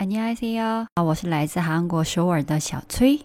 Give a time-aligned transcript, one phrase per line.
[0.00, 3.19] 안녕하세요，我是来自韩国首尔的小崔。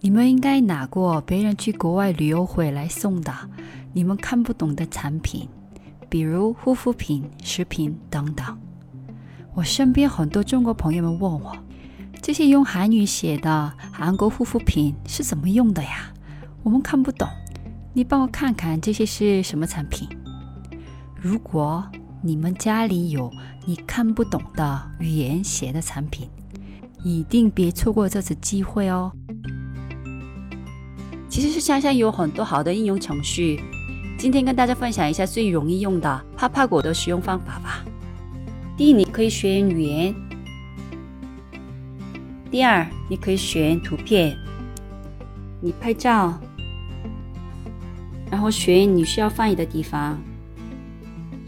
[0.00, 3.32] 你们应该拿过别人去国外旅游回来送的
[3.92, 5.48] 你们看不懂的产品，
[6.08, 8.58] 比如护肤品、食品等等。
[9.54, 11.56] 我身边很多中国朋友们问我，
[12.20, 16.12] 这些用韩语写的韩国护肤品是怎么用的呀？
[16.62, 17.28] 我们看不懂，
[17.94, 20.08] 你帮我看看这些是什么产品？
[21.14, 21.86] 如果
[22.22, 23.32] 你们家里有
[23.64, 26.28] 你看不懂的语言写的产品，
[27.02, 29.10] 一定别错过这次机会哦。
[31.30, 33.58] 其实是想想有很多好的应用程序，
[34.18, 37.82] 今天跟大家分享一下最容易用的啪啪果的使用方法吧。
[38.76, 40.14] 第一，你可以选语言；
[42.50, 44.36] 第二，你可以选图片。
[45.62, 46.38] 你拍照，
[48.30, 50.18] 然后选你需要翻译的地方。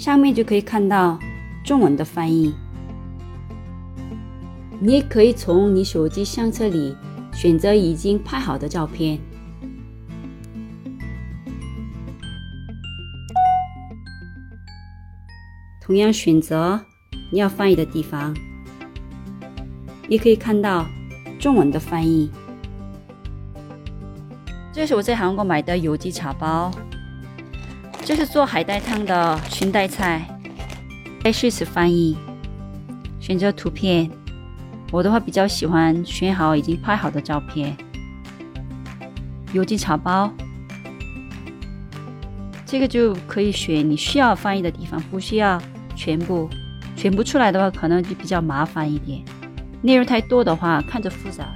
[0.00, 1.18] 上面就可以看到
[1.62, 2.54] 中文的翻译。
[4.78, 6.96] 你也可以从你手机相册里
[7.34, 9.18] 选择已经拍好的照片，
[15.82, 16.80] 同样选择
[17.30, 18.34] 你要翻译的地方，
[20.08, 20.86] 也可以看到
[21.38, 22.30] 中文的翻译。
[24.72, 26.70] 这是我在韩国买的有机茶包。
[28.02, 30.26] 这是做海带汤的裙带菜，
[31.24, 32.16] 来试试翻译，
[33.20, 34.10] 选择图片。
[34.90, 37.76] 我的话比较喜欢选好已经拍好的照片。
[39.52, 40.32] 邮寄草包，
[42.66, 45.60] 这个就可以选你需要翻译的地方，不需要
[45.94, 46.48] 全部。
[46.96, 49.22] 全部出来的话，可能就比较麻烦一点。
[49.80, 51.48] 内容太多的话，看着复杂。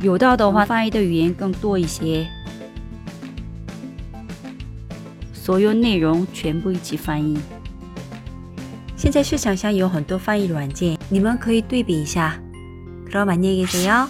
[0.00, 2.26] 有道的话，翻译的语言更多一些。
[5.43, 7.37] 所有内容全部一起翻译。
[8.95, 12.39] 现在市场上有很多翻译软件，你们可以对比一下。
[13.09, 14.07] 그럼안녕히계세요